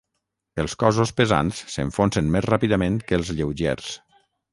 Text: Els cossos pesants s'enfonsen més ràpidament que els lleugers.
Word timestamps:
Els 0.61 0.75
cossos 0.83 1.11
pesants 1.19 1.59
s'enfonsen 1.73 2.31
més 2.37 2.47
ràpidament 2.47 2.97
que 3.11 3.19
els 3.21 3.31
lleugers. 3.41 3.93